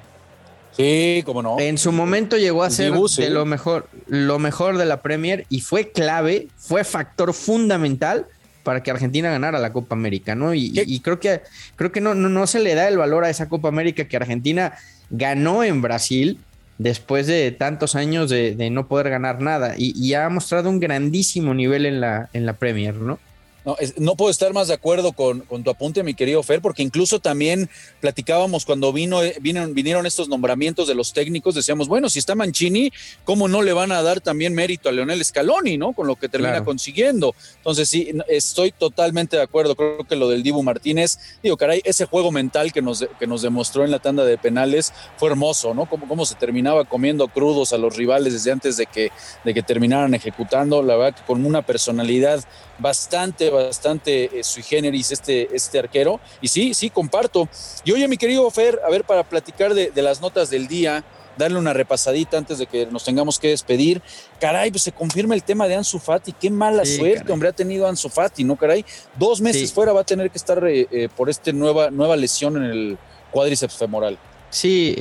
Sí, 0.77 1.23
cómo 1.25 1.43
no. 1.43 1.59
En 1.61 1.79
su 1.79 1.93
momento 1.93 2.37
llegó 2.37 2.65
a 2.65 2.71
ser 2.71 2.93
de 2.93 3.31
lo 3.31 3.47
mejor, 3.47 3.89
lo 4.07 4.39
mejor 4.39 4.77
de 4.77 4.85
la 4.85 5.03
Premier 5.03 5.47
y 5.49 5.61
fue 5.61 5.93
clave, 5.93 6.49
fue 6.57 6.85
factor 6.85 7.33
fundamental 7.33 8.27
para 8.65 8.83
que 8.83 8.91
Argentina 8.91 9.31
ganara 9.31 9.59
la 9.59 9.73
Copa 9.73 9.95
América, 9.95 10.35
¿no? 10.35 10.55
Y, 10.55 11.01
creo 11.01 11.21
que, 11.21 11.43
creo 11.77 11.93
que 11.93 12.01
no, 12.01 12.15
no, 12.15 12.47
se 12.47 12.61
le 12.61 12.75
da 12.75 12.89
el 12.89 12.99
valor 12.99 13.25
a 13.25 13.31
esa 13.31 13.49
Copa 13.49 13.69
América 13.69 14.07
que 14.09 14.17
Argentina 14.17 14.73
ganó 15.11 15.63
en 15.63 15.83
Brasil 15.83 16.41
después 16.79 17.27
de 17.27 17.53
tantos 17.53 17.95
años 17.95 18.31
de, 18.31 18.57
no 18.73 18.89
poder 18.89 19.11
ganar 19.11 19.41
nada 19.41 19.75
y, 19.77 19.93
y, 19.97 20.15
ha 20.15 20.29
mostrado 20.29 20.71
un 20.71 20.81
grandísimo 20.81 21.55
nivel 21.55 21.87
en 21.87 22.01
la, 22.01 22.31
en 22.33 22.47
la 22.47 22.55
Premier, 22.55 22.95
¿no? 22.95 23.21
No, 23.65 23.77
no, 23.97 24.15
puedo 24.15 24.31
estar 24.31 24.53
más 24.53 24.69
de 24.69 24.75
acuerdo 24.75 25.13
con, 25.13 25.43
tu 25.43 25.71
apunte, 25.71 26.03
mi 26.03 26.15
querido 26.15 26.43
Fer, 26.43 26.61
porque 26.61 26.83
incluso 26.83 27.19
también 27.19 27.71
platicábamos 28.01 28.67
cuando 28.67 28.93
vino, 28.93 29.23
eh, 29.23 29.37
vinieron, 29.41 30.07
estos 30.07 30.29
nombramientos 30.29 30.87
de 30.87 30.95
los 30.95 31.13
técnicos, 31.15 31.55
decíamos, 31.55 31.89
bueno, 31.89 32.11
si 32.11 32.19
está 32.19 32.35
Mancini, 32.35 32.93
¿cómo 33.25 33.49
no 33.49 33.63
le 33.63 33.73
van 33.73 33.91
a 33.93 34.03
dar 34.03 34.21
también 34.21 34.55
mérito 34.55 34.89
a 34.89 34.93
Leonel 34.93 35.25
Scaloni, 35.25 35.79
¿no? 35.79 35.93
Con 35.93 36.07
lo 36.07 36.17
que 36.17 36.29
termina 36.29 36.63
consiguiendo. 36.63 37.35
Entonces, 37.57 37.89
sí, 37.89 38.11
estoy 38.29 38.73
totalmente 38.73 39.37
de 39.37 39.43
acuerdo. 39.43 39.75
Creo 39.77 40.05
que 40.05 40.17
lo 40.17 40.29
del 40.29 40.43
Dibu 40.43 40.63
Martínez, 40.63 41.19
digo, 41.43 41.57
caray, 41.57 41.81
ese 41.85 42.05
juego 42.05 42.31
mental 42.31 42.73
que 42.73 42.83
nos, 42.83 43.07
que 43.19 43.27
nos 43.27 43.41
demostró 43.41 43.85
en 43.85 43.91
la 43.91 43.99
tanda 43.99 44.25
de 44.25 44.37
penales 44.37 44.93
fue 45.17 45.31
hermoso, 45.31 45.73
¿no? 45.73 45.87
Cómo, 45.87 46.07
cómo 46.07 46.27
se 46.27 46.35
terminaba 46.35 46.85
comiendo 46.85 47.29
crudos 47.29 47.73
a 47.73 47.79
los 47.79 47.97
rivales 47.97 48.35
desde 48.35 48.53
antes 48.53 48.77
de 48.77 48.87
que, 48.87 49.11
de 49.45 49.55
que 49.55 49.63
terminaran 49.63 50.15
ejecutando. 50.15 50.83
La 50.83 50.97
verdad 50.97 51.19
que 51.19 51.27
con 51.27 51.47
una 51.47 51.63
personalidad 51.63 52.45
bastante, 52.79 53.51
bastante 53.55 54.39
eh, 54.39 54.45
sui 54.45 54.63
generis 54.63 55.11
este, 55.11 55.55
este 55.55 55.79
arquero. 55.79 56.21
Y 56.41 56.49
sí, 56.49 56.75
sí, 56.75 56.91
comparto. 56.91 57.49
Y 57.85 57.93
oye, 57.93 58.07
mi 58.09 58.17
querido 58.17 58.51
Fer, 58.51 58.81
a 58.87 58.91
ver, 58.91 59.05
para 59.05 59.25
platicar 59.25 59.75
de, 59.75 59.91
las 60.03 60.21
notas 60.21 60.51
del 60.51 60.69
día, 60.69 61.05
darle 61.39 61.59
una 61.59 61.73
repasadita 61.73 62.37
antes 62.37 62.59
de 62.59 62.67
que 62.67 62.87
nos 62.87 63.05
tengamos 63.05 63.39
que 63.39 63.49
despedir. 63.49 64.03
Caray, 64.41 64.71
pues 64.71 64.83
se 64.83 64.93
confirma 64.93 65.35
el 65.35 65.43
tema 65.43 65.67
de 65.67 65.77
Ansu 65.77 65.99
Fati. 65.99 66.33
Qué 66.33 66.51
mala 66.51 66.85
suerte, 66.85 67.33
hombre, 67.33 67.49
ha 67.49 67.53
tenido 67.53 67.89
Ansu 67.89 68.09
Fati, 68.09 68.45
¿no, 68.45 68.57
caray? 68.57 68.85
Dos 69.19 69.41
meses 69.41 69.73
fuera 69.73 69.93
va 69.93 70.03
a 70.03 70.05
tener 70.05 70.31
que 70.31 70.39
estar 70.39 70.65
eh, 70.67 70.87
eh, 70.91 71.09
por 71.15 71.31
esta 71.31 71.53
nueva, 71.53 71.91
nueva 71.91 72.17
lesión 72.17 72.57
en 72.57 72.65
el 72.65 72.99
cuádriceps 73.31 73.75
femoral. 73.75 74.19
Sí, 74.51 74.95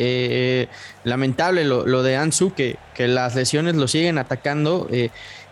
lamentable 1.04 1.64
lo, 1.64 2.02
de 2.02 2.16
Ansu, 2.16 2.56
que, 2.56 2.78
que, 2.96 3.08
las 3.08 3.36
lesiones 3.36 3.76
lo 3.76 3.88
siguen 3.88 4.18
atacando. 4.18 4.88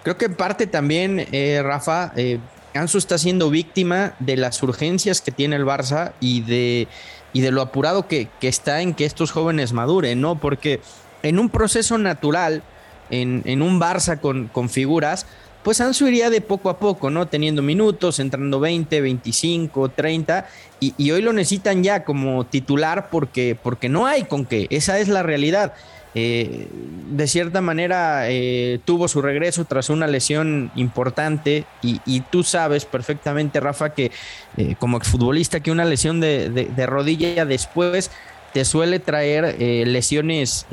Creo 0.04 0.18
que 0.18 0.26
en 0.26 0.36
parte 0.36 0.68
también, 0.68 1.28
eh, 1.32 1.62
Rafa, 1.64 2.12
eh, 2.16 2.40
Ansu 2.74 2.98
está 2.98 3.18
siendo 3.18 3.50
víctima 3.50 4.16
de 4.20 4.38
las 4.38 4.62
urgencias 4.64 5.22
que 5.22 5.32
tiene 5.32 5.56
el 5.56 5.66
Barça 5.66 6.14
y 6.20 6.42
de, 6.42 6.88
y 7.34 7.42
de 7.42 7.52
lo 7.52 7.62
apurado 7.62 8.08
que, 8.08 8.30
está 8.42 8.82
en 8.82 8.94
que 8.94 9.06
estos 9.06 9.32
jóvenes 9.32 9.74
maduren, 9.74 10.22
¿no? 10.22 10.40
Porque 10.40 10.80
en 11.24 11.40
un 11.40 11.50
proceso 11.50 11.98
natural, 11.98 12.64
en, 13.10 13.62
un 13.62 13.80
Barça 13.80 14.20
con, 14.20 14.48
con, 14.48 14.70
figuras, 14.70 15.26
pues 15.64 15.82
Ansu 15.82 16.08
iría 16.08 16.30
de 16.30 16.42
poco 16.42 16.70
a 16.70 16.80
poco, 16.80 17.10
¿no? 17.10 17.28
Teniendo 17.28 17.62
minutos, 17.62 18.20
entrando 18.20 18.60
20, 18.60 19.02
25, 19.02 19.90
30, 19.90 20.48
y, 20.80 20.94
y 20.98 21.12
hoy 21.12 21.22
lo 21.22 21.34
necesitan 21.34 21.84
ya 21.84 22.04
como 22.04 22.46
titular 22.46 23.10
porque, 23.10 23.58
porque 23.62 23.90
no 23.90 24.08
hay 24.08 24.24
con 24.24 24.46
qué, 24.46 24.68
esa 24.70 25.00
es 25.00 25.08
la 25.08 25.24
realidad. 25.24 25.74
Eh, 26.14 26.68
de 27.10 27.28
cierta 27.28 27.62
manera 27.62 28.30
eh, 28.30 28.80
tuvo 28.84 29.08
su 29.08 29.22
regreso 29.22 29.64
tras 29.64 29.90
una 29.90 30.08
lesión 30.08 30.70
importante 30.76 31.66
y, 31.82 32.20
tú 32.32 32.44
sabes 32.44 32.86
perfectamente, 32.86 33.60
Rafa, 33.60 33.94
que 33.94 34.12
eh, 34.58 34.76
como 34.78 34.98
exfutbolista 34.98 35.62
que 35.62 35.72
una 35.72 35.86
lesión 35.86 36.20
de, 36.20 36.86
rodilla 36.86 37.46
después 37.46 38.12
te 38.54 38.66
suele 38.66 39.00
traer 39.00 39.56
lesiones 39.88 40.66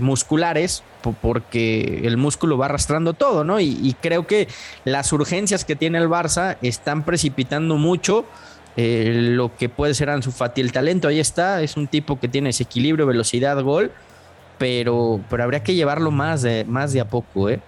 musculares 0.00 0.84
porque 1.20 2.02
el 2.04 2.16
músculo 2.16 2.56
va 2.56 2.66
arrastrando 2.66 3.12
todo, 3.12 3.42
¿no? 3.42 3.58
Y, 3.58 3.96
creo 4.00 4.26
que 4.26 4.46
las 4.84 5.12
urgencias 5.12 5.64
que 5.64 5.74
tiene 5.74 5.98
el 5.98 6.08
Barça 6.08 6.56
están 6.62 7.04
precipitando 7.04 7.76
mucho. 7.76 8.24
lo 8.76 9.56
que 9.56 9.68
puede 9.68 9.94
ser 9.94 10.10
Ansu 10.10 10.30
Fati, 10.30 10.60
el 10.60 10.70
talento 10.70 11.08
ahí 11.08 11.18
está, 11.18 11.62
es 11.62 11.76
un 11.76 11.88
tipo 11.88 12.20
que 12.20 12.28
tiene 12.28 12.50
ese 12.50 12.64
equilibrio, 12.64 13.06
velocidad, 13.06 13.60
gol, 13.62 13.90
pero, 14.58 15.20
pero 15.30 15.44
habría 15.44 15.62
que 15.62 15.74
llevarlo 15.74 16.10
más 16.10 16.42
de, 16.42 16.64
más 16.64 16.92
de 16.92 17.00
a 17.00 17.08
poco, 17.08 17.50
¿eh? 17.50 17.60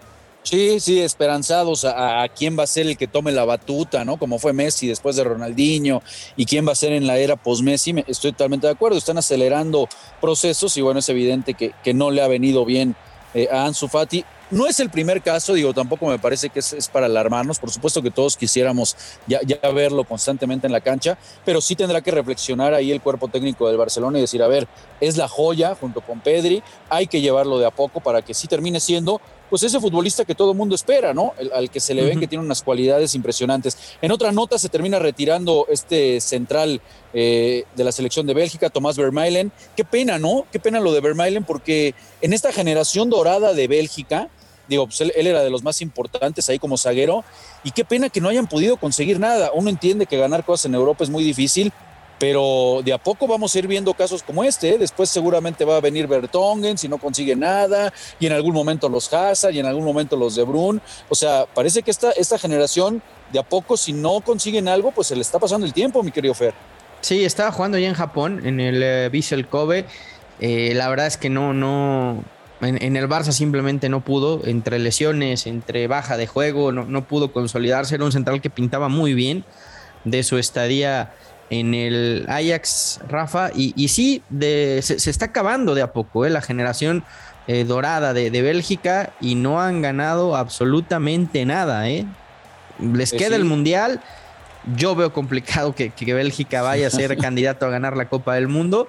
Sí, 0.47 0.79
sí, 0.79 1.01
esperanzados 1.01 1.85
a, 1.85 2.25
quién 2.29 2.57
va 2.57 2.63
a 2.63 2.69
ser 2.69 2.87
el 2.87 2.97
que 2.97 3.09
tome 3.09 3.33
la 3.33 3.45
batuta, 3.45 4.05
¿no? 4.05 4.17
Como 4.17 4.39
fue 4.39 4.53
Messi 4.53 4.87
después 4.87 5.17
de 5.17 5.25
Ronaldinho 5.25 6.05
y 6.37 6.47
quién 6.47 6.65
va 6.65 6.71
a 6.71 6.77
ser 6.77 6.93
en 6.93 7.09
la 7.09 7.19
era 7.19 7.35
post-Messi. 7.35 8.05
Estoy 8.07 8.31
totalmente 8.31 8.69
de 8.69 8.73
acuerdo. 8.75 8.97
Están 8.97 9.19
acelerando 9.19 9.89
procesos 10.21 10.77
y 10.77 10.83
bueno, 10.83 11.01
es 11.01 11.09
evidente 11.09 11.55
que, 11.55 11.73
que 11.83 11.95
no 11.95 12.13
le 12.13 12.23
ha 12.23 12.29
venido 12.29 12.65
bien 12.65 12.95
eh, 13.37 13.49
a 13.53 13.67
Ansu 13.67 13.87
Fati. 13.87 14.25
No 14.51 14.67
es 14.67 14.81
el 14.81 14.89
primer 14.89 15.21
caso, 15.21 15.53
digo, 15.53 15.75
tampoco 15.75 16.07
me 16.07 16.19
parece 16.19 16.49
que 16.49 16.61
es, 16.61 16.89
para 16.91 17.05
alarmarnos. 17.05 17.59
Por 17.59 17.71
supuesto 17.71 18.01
que 18.01 18.11
todos 18.11 18.35
quisiéramos 18.35 18.97
ya, 19.27 19.41
verlo 19.75 20.05
constantemente 20.05 20.67
en 20.67 20.73
la 20.73 20.81
cancha, 20.81 21.19
pero 21.45 21.61
sí 21.61 21.77
tendrá 21.77 22.01
que 22.01 22.13
reflexionar 22.13 22.73
ahí 22.73 22.91
el 22.91 23.03
cuerpo 23.03 23.29
técnico 23.29 23.69
del 23.69 23.77
Barcelona 23.77 24.17
y 24.17 24.23
decir, 24.23 24.43
a 24.43 24.49
ver, 24.49 24.67
es 25.01 25.19
la 25.19 25.29
joya 25.29 25.75
junto 25.79 26.01
con 26.01 26.21
Pedri, 26.21 26.63
hay 26.89 27.09
que 27.09 27.21
llevarlo 27.21 27.59
de 27.59 27.67
a 27.67 27.71
poco 27.71 28.01
para 28.01 28.23
que 28.23 28.33
sí 28.33 28.47
termine 28.47 28.81
siendo 28.81 29.21
pues 29.49 29.63
ese 29.63 29.81
futbolista 29.81 30.25
que 30.25 30.35
todo 30.35 30.53
el 30.53 30.57
mundo 30.57 30.75
espera, 30.75 31.15
¿no? 31.15 31.35
al 31.55 31.71
que 31.71 31.81
se 31.81 31.95
le 31.95 32.05
ven 32.05 32.21
que 32.21 32.27
tiene 32.27 32.45
unas 32.45 32.63
cualidades 32.63 33.15
impresionantes. 33.15 33.77
En 34.03 34.11
otra 34.13 34.33
nota 34.33 34.59
se 34.59 34.69
termina 34.69 34.99
retirando 34.99 35.67
este 35.69 36.21
central 36.21 36.81
eh, 37.13 37.65
de 37.75 37.85
la 37.85 37.93
selección 37.93 38.27
de 38.27 38.35
Bélgica, 38.35 38.71
Tomás 38.71 38.97
Vermeulen. 38.97 39.53
Qué 39.77 39.85
pena, 39.85 40.19
¿no? 40.19 40.47
Qué 40.51 40.59
pena 40.59 40.81
lo 40.81 40.93
de 40.93 41.01
Vermeulen 41.01 41.45
porque 41.45 41.95
en 42.21 42.33
esta 42.33 42.53
generación 42.53 43.09
dorada 43.11 43.53
de 43.53 43.69
Bélgica, 43.69 44.29
digo, 44.69 44.87
pues 44.87 45.01
él, 45.01 45.13
era 45.15 45.43
de 45.43 45.51
los 45.51 45.63
más 45.63 45.81
importantes 45.81 46.49
ahí 46.49 46.59
como 46.59 46.77
zaguero 46.77 47.25
y 47.63 47.71
qué 47.71 47.85
pena 47.85 48.09
que 48.09 48.21
no 48.21 48.29
hayan 48.29 48.49
podido 48.49 48.77
conseguir 48.77 49.21
nada. 49.21 49.51
Uno 49.55 49.71
entiende 49.71 50.07
que 50.07 50.19
ganar 50.19 50.45
cosas 50.45 50.67
en 50.67 50.75
Europa 50.75 51.05
es 51.05 51.11
muy 51.11 51.25
difícil, 51.25 51.73
pero 52.19 52.81
de 52.85 52.93
a 52.93 52.99
poco 52.99 53.27
vamos 53.27 53.55
a 53.55 53.59
ir 53.59 53.67
viendo 53.67 53.93
casos 53.95 54.23
como 54.23 54.43
este. 54.45 54.71
¿eh? 54.71 54.79
Después 54.79 55.11
seguramente 55.11 55.65
va 55.65 55.77
a 55.77 55.81
venir 55.81 56.07
Bertongen 56.07 56.79
si 56.79 56.89
no 56.89 56.99
consigue 56.99 57.37
nada, 57.37 57.93
y 58.19 58.27
en 58.27 58.33
algún 58.33 58.55
momento 58.55 58.89
los 58.89 59.13
Hazard, 59.13 59.55
y 59.55 59.59
en 59.59 59.67
algún 59.67 59.85
momento 59.85 60.17
los 60.17 60.35
de 60.35 60.45
Brun. 60.45 60.81
O 61.09 61.15
sea, 61.15 61.47
parece 61.47 61.83
que 61.83 61.91
esta, 61.91 62.13
esta 62.13 62.39
generación, 62.39 63.03
de 63.33 63.39
a 63.39 63.43
poco, 63.43 63.77
si 63.77 63.93
no 63.93 64.21
consiguen 64.21 64.69
algo, 64.69 64.93
pues 64.93 65.09
se 65.09 65.17
le 65.17 65.23
está 65.23 65.39
pasando 65.39 65.67
el 65.67 65.73
tiempo, 65.73 66.03
mi 66.03 66.13
querido 66.13 66.35
Fer. 66.35 66.55
Sí, 67.01 67.25
estaba 67.25 67.53
jugando 67.53 67.79
ya 67.79 67.89
en 67.89 67.95
Japón, 67.95 68.47
en 68.47 68.61
el 68.61 68.83
eh, 68.83 69.09
Vissel 69.11 69.47
Kobe. 69.47 69.85
Eh, 70.41 70.73
la 70.75 70.89
verdad 70.89 71.07
es 71.07 71.17
que 71.17 71.31
no, 71.31 71.53
no. 71.53 72.25
En, 72.63 72.97
el 72.97 73.07
Barça 73.07 73.33
simplemente 73.33 73.91
no 73.91 74.01
pudo, 74.01 74.41
entre 74.47 74.79
lesiones, 74.79 75.47
entre 75.47 75.87
baja 75.89 76.17
de 76.17 76.27
juego, 76.27 76.73
no, 76.73 76.85
no 76.85 77.07
pudo 77.07 77.31
consolidarse. 77.31 77.95
Era 77.95 78.05
un 78.05 78.13
central 78.13 78.41
que 78.41 78.49
pintaba 78.49 78.89
muy 78.89 79.13
bien 79.13 79.45
de 80.05 80.23
su 80.23 80.39
estadía 80.39 81.13
en 81.51 81.75
el 81.75 82.27
Ajax, 82.29 83.01
Rafa, 83.09 83.51
y, 83.55 83.89
sí, 83.89 84.23
se, 84.31 85.11
está 85.11 85.27
acabando 85.27 85.75
de 85.75 85.83
a 85.83 85.93
poco 85.93 86.25
¿eh? 86.27 86.31
la 86.31 86.43
generación 86.43 87.05
eh, 87.47 87.65
dorada 87.65 88.13
de, 88.13 88.31
Bélgica 88.43 89.13
y 89.21 89.37
no 89.37 89.61
han 89.61 89.83
ganado 89.83 90.37
absolutamente 90.37 91.45
nada. 91.45 91.89
¿eh? 91.89 92.07
Les 92.81 93.11
pues 93.11 93.23
queda 93.23 93.37
el 93.37 93.45
Mundial. 93.45 94.01
Yo 94.77 94.97
veo 94.97 95.13
complicado 95.13 95.75
que, 95.75 95.93
Bélgica 96.13 96.63
vaya 96.63 96.89
a 96.89 96.91
ser 96.91 97.17
candidato 97.19 97.67
a 97.67 97.71
ganar 97.71 97.97
la 97.97 98.09
Copa 98.09 98.35
del 98.35 98.49
Mundo. 98.49 98.89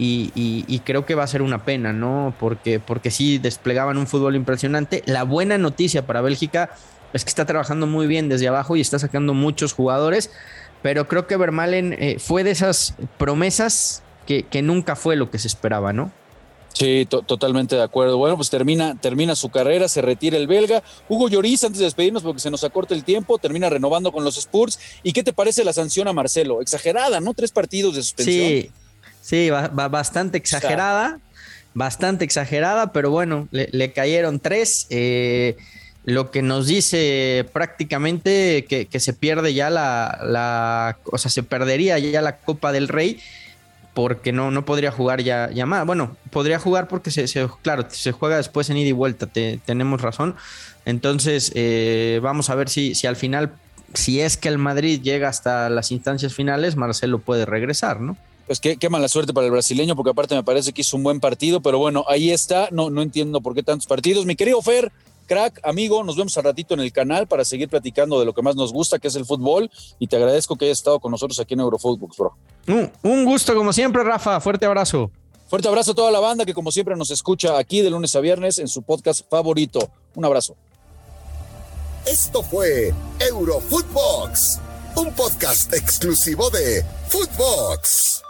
Y, 0.00 0.80
creo 0.84 1.04
que 1.04 1.16
va 1.16 1.24
a 1.24 1.26
ser 1.26 1.42
una 1.42 1.64
pena, 1.64 1.92
¿no? 1.92 2.32
Porque, 2.38 2.78
porque 2.78 3.10
sí 3.10 3.38
desplegaban 3.38 3.98
un 3.98 4.06
fútbol 4.06 4.36
impresionante. 4.36 5.02
La 5.06 5.24
buena 5.24 5.58
noticia 5.58 6.06
para 6.06 6.20
Bélgica 6.20 6.70
es 7.12 7.24
que 7.24 7.28
está 7.28 7.46
trabajando 7.46 7.86
muy 7.86 8.06
bien 8.06 8.28
desde 8.28 8.48
abajo 8.48 8.76
y 8.76 8.80
está 8.80 8.98
sacando 8.98 9.34
muchos 9.34 9.72
jugadores 9.72 10.30
pero 10.82 11.08
creo 11.08 11.26
que 11.26 11.36
Vermalen 11.36 11.94
eh, 11.94 12.18
fue 12.18 12.44
de 12.44 12.50
esas 12.50 12.94
promesas 13.18 14.02
que, 14.26 14.62
nunca 14.62 14.94
fue 14.94 15.16
lo 15.16 15.30
que 15.30 15.38
se 15.38 15.48
esperaba, 15.48 15.92
¿no? 15.92 16.12
Sí, 16.74 17.08
totalmente 17.08 17.74
de 17.74 17.82
acuerdo. 17.82 18.18
Bueno, 18.18 18.36
pues 18.36 18.50
termina, 18.50 18.94
termina 19.00 19.34
su 19.34 19.48
carrera, 19.48 19.88
se 19.88 20.02
retira 20.02 20.36
el 20.36 20.46
belga. 20.46 20.82
Hugo 21.08 21.28
Lloris, 21.28 21.64
antes 21.64 21.78
de 21.78 21.86
despedirnos 21.86 22.22
porque 22.22 22.40
se 22.40 22.50
nos 22.50 22.62
acorta 22.62 22.94
el 22.94 23.02
tiempo, 23.02 23.38
termina 23.38 23.68
renovando 23.68 24.12
con 24.12 24.22
los 24.22 24.36
Spurs. 24.36 24.78
¿Y 25.02 25.12
qué 25.12 25.24
te 25.24 25.32
parece 25.32 25.64
la 25.64 25.72
sanción 25.72 26.06
a 26.06 26.12
Marcelo? 26.12 26.60
Exagerada, 26.60 27.20
¿no? 27.20 27.34
Tres 27.34 27.50
partidos 27.50 27.96
de 27.96 28.02
suspensión. 28.02 28.46
Sí, 28.46 28.70
sí, 29.22 29.50
bastante 29.50 30.38
exagerada, 30.38 31.20
bastante 31.74 32.24
exagerada, 32.24 32.92
pero 32.92 33.10
bueno, 33.10 33.48
le, 33.50 33.92
cayeron 33.92 34.38
tres. 34.38 34.86
Eh, 34.90 35.56
lo 36.08 36.30
que 36.30 36.40
nos 36.40 36.66
dice 36.66 37.46
prácticamente 37.52 38.64
que, 38.64 38.98
se 38.98 39.12
pierde 39.12 39.52
ya 39.52 39.68
la, 39.68 40.96
o 41.04 41.18
sea, 41.18 41.30
se 41.30 41.42
perdería 41.42 41.98
ya 41.98 42.22
la 42.22 42.38
Copa 42.38 42.72
del 42.72 42.88
Rey 42.88 43.20
porque 43.92 44.32
no, 44.32 44.50
no 44.50 44.64
podría 44.64 44.90
jugar 44.90 45.22
ya, 45.22 45.50
ya 45.52 45.66
más. 45.66 45.84
Bueno, 45.84 46.16
podría 46.30 46.58
jugar 46.58 46.88
porque 46.88 47.10
se, 47.10 47.26
claro, 47.60 47.88
se 47.90 48.12
juega 48.12 48.38
después 48.38 48.70
en 48.70 48.78
ida 48.78 48.88
y 48.88 48.92
vuelta, 48.92 49.26
tenemos 49.26 50.00
razón. 50.00 50.34
Entonces, 50.86 51.52
eh, 51.54 52.20
vamos 52.22 52.48
a 52.48 52.54
ver 52.54 52.70
si, 52.70 52.94
si 52.94 53.06
al 53.06 53.16
final, 53.16 53.52
si 53.92 54.22
es 54.22 54.38
que 54.38 54.48
el 54.48 54.56
Madrid 54.56 55.02
llega 55.02 55.28
hasta 55.28 55.68
las 55.68 55.92
instancias 55.92 56.32
finales, 56.32 56.76
Marcelo 56.76 57.18
puede 57.18 57.44
regresar, 57.44 58.00
¿no? 58.00 58.16
Pues 58.46 58.60
qué, 58.60 58.78
qué, 58.78 58.88
mala 58.88 59.08
suerte 59.08 59.34
para 59.34 59.44
el 59.44 59.52
brasileño, 59.52 59.94
porque 59.94 60.12
aparte 60.12 60.34
me 60.34 60.42
parece 60.42 60.72
que 60.72 60.80
hizo 60.80 60.96
un 60.96 61.02
buen 61.02 61.20
partido, 61.20 61.60
pero 61.60 61.78
bueno, 61.78 62.06
ahí 62.08 62.30
está, 62.30 62.68
no, 62.70 62.88
no 62.88 63.02
entiendo 63.02 63.42
por 63.42 63.54
qué 63.54 63.62
tantos 63.62 63.86
partidos. 63.86 64.24
Mi 64.24 64.36
querido 64.36 64.62
Fer, 64.62 64.90
Crack, 65.28 65.60
amigo, 65.62 66.02
nos 66.02 66.16
vemos 66.16 66.36
al 66.38 66.44
ratito 66.44 66.74
en 66.74 66.80
el 66.80 66.90
canal 66.90 67.28
para 67.28 67.44
seguir 67.44 67.68
platicando 67.68 68.18
de 68.18 68.24
lo 68.24 68.34
que 68.34 68.42
más 68.42 68.56
nos 68.56 68.72
gusta, 68.72 68.98
que 68.98 69.08
es 69.08 69.14
el 69.14 69.26
fútbol. 69.26 69.70
Y 69.98 70.06
te 70.06 70.16
agradezco 70.16 70.56
que 70.56 70.64
hayas 70.64 70.78
estado 70.78 70.98
con 70.98 71.12
nosotros 71.12 71.38
aquí 71.38 71.54
en 71.54 71.60
Eurofootbox, 71.60 72.16
bro. 72.16 72.34
un 73.02 73.24
gusto, 73.24 73.54
como 73.54 73.72
siempre, 73.72 74.02
Rafa. 74.02 74.40
Fuerte 74.40 74.66
abrazo. 74.66 75.10
Fuerte 75.48 75.68
abrazo 75.68 75.92
a 75.92 75.94
toda 75.94 76.10
la 76.10 76.20
banda 76.20 76.44
que, 76.44 76.54
como 76.54 76.72
siempre, 76.72 76.96
nos 76.96 77.10
escucha 77.10 77.58
aquí 77.58 77.82
de 77.82 77.90
lunes 77.90 78.16
a 78.16 78.20
viernes 78.20 78.58
en 78.58 78.68
su 78.68 78.82
podcast 78.82 79.28
favorito. 79.30 79.90
Un 80.14 80.24
abrazo. 80.24 80.56
Esto 82.06 82.42
fue 82.42 82.94
Eurofootbox, 83.20 84.60
un 84.96 85.12
podcast 85.12 85.72
exclusivo 85.74 86.48
de 86.50 86.84
Footbox. 87.08 88.22